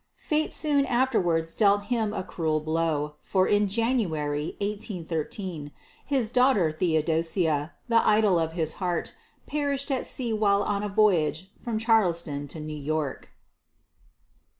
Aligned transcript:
Fate 0.17 0.51
soon 0.51 0.87
afterwards 0.87 1.53
dealt 1.53 1.83
him 1.83 2.11
a 2.11 2.23
cruel 2.23 2.59
blow, 2.59 3.13
for 3.21 3.45
in 3.47 3.67
January, 3.67 4.55
1813, 4.59 5.71
his 6.03 6.31
daughter, 6.31 6.71
Theodosia, 6.71 7.73
the 7.87 8.03
idol 8.03 8.39
of 8.39 8.53
his 8.53 8.73
heart, 8.81 9.13
perished 9.45 9.91
at 9.91 10.07
sea 10.07 10.33
while 10.33 10.63
on 10.63 10.81
a 10.81 10.89
voyage 10.89 11.51
from 11.59 11.77
Charleston 11.77 12.47
to 12.47 12.59
New 12.59 12.73
York. 12.75 13.29